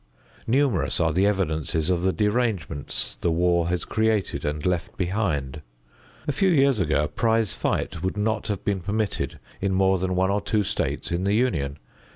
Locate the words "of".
1.91-2.01